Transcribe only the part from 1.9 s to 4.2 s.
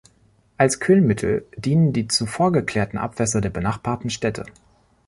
die zuvor geklärten Abwässer der benachbarten